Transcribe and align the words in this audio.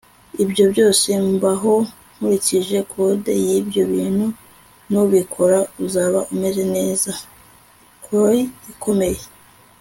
ibyo 0.43 0.65
byose. 0.71 1.07
mbaho 1.35 1.73
nkurikije 2.15 2.77
code 2.91 3.31
yibyo 3.45 3.83
bintu. 3.93 4.25
nubikora 4.91 5.59
uzaba 5.85 6.19
umeze 6.33 6.63
neza.- 6.75 7.11
cory 8.05 8.41
ikomeye 8.73 9.21